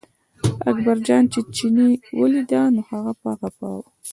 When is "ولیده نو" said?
2.19-2.81